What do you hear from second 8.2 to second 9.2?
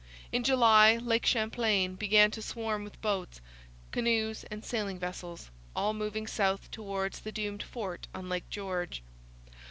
Lake George.